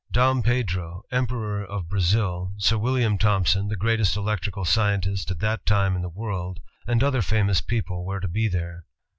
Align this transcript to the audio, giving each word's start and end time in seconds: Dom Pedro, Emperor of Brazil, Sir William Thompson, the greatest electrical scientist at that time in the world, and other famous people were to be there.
Dom 0.11 0.41
Pedro, 0.41 1.03
Emperor 1.11 1.63
of 1.63 1.87
Brazil, 1.87 2.53
Sir 2.57 2.75
William 2.75 3.19
Thompson, 3.19 3.67
the 3.67 3.75
greatest 3.75 4.17
electrical 4.17 4.65
scientist 4.65 5.29
at 5.29 5.37
that 5.41 5.63
time 5.63 5.95
in 5.95 6.01
the 6.01 6.09
world, 6.09 6.59
and 6.87 7.03
other 7.03 7.21
famous 7.21 7.61
people 7.61 8.03
were 8.03 8.19
to 8.19 8.27
be 8.27 8.47
there. 8.47 8.87